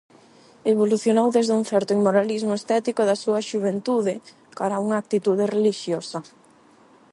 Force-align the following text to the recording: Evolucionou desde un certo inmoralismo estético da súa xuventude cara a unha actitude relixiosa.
Evolucionou 0.73 1.27
desde 1.31 1.53
un 1.59 1.63
certo 1.71 1.91
inmoralismo 1.97 2.53
estético 2.59 3.01
da 3.05 3.19
súa 3.23 3.45
xuventude 3.49 4.13
cara 4.57 4.73
a 4.77 4.83
unha 4.85 4.99
actitude 5.03 5.43
relixiosa. 5.55 6.19